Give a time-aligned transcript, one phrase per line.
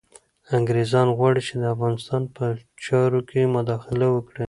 [0.57, 2.45] انګریزان غواړي چي د افغانستان په
[2.85, 4.39] چارو کي مداخله وکړي.